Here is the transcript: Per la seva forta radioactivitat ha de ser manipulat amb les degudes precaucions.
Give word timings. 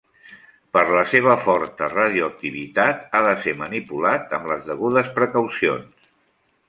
Per 0.75 0.81
la 0.93 1.01
seva 1.09 1.35
forta 1.47 1.89
radioactivitat 1.91 3.05
ha 3.11 3.21
de 3.29 3.35
ser 3.45 3.53
manipulat 3.63 4.35
amb 4.39 4.51
les 4.53 4.67
degudes 4.71 5.13
precaucions. 5.21 6.11